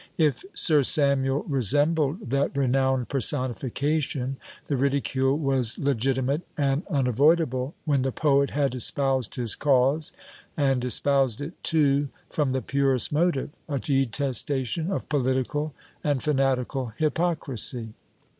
[0.17, 8.11] If Sir Samuel resembled that renowned personification, the ridicule was legitimate and unavoidable when the
[8.11, 10.11] poet had espoused his cause,
[10.57, 15.71] and espoused it too from the purest motive a detestation of political
[16.03, 17.93] and fanatical hypocrisy.